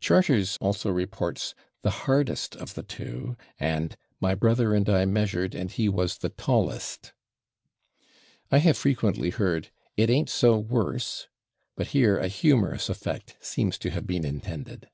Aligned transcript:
Charters 0.00 0.56
also 0.58 0.88
reports 0.90 1.54
"the 1.82 1.90
/hardest/ 1.90 2.56
of 2.56 2.72
the 2.72 2.82
two" 2.82 3.36
and 3.60 3.94
"my 4.22 4.34
brother 4.34 4.72
and 4.74 4.88
I 4.88 5.04
measured 5.04 5.54
and 5.54 5.70
he 5.70 5.86
was 5.86 6.16
the 6.16 6.30
/tallest/." 6.30 7.12
I 8.50 8.56
have 8.56 8.78
frequently 8.78 9.28
heard 9.28 9.68
"it 9.94 10.08
ain't 10.08 10.30
so 10.30 10.62
/worse/," 10.64 11.26
but 11.76 11.88
here 11.88 12.16
a 12.18 12.28
humorous 12.28 12.88
effect 12.88 13.36
seems 13.42 13.76
to 13.80 13.90
have 13.90 14.06
been 14.06 14.24
intended. 14.24 14.88